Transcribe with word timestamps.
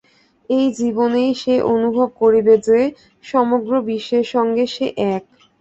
এই 0.49 0.65
জীবনেই 0.79 1.31
সে 1.35 1.55
অনুভব 1.73 2.09
করিবে 2.21 2.55
যে, 2.67 2.79
সমগ্র 3.23 3.71
বিশ্বের 3.87 4.25
সঙ্গে 4.33 4.65
সে 4.67 4.85
এক। 5.11 5.23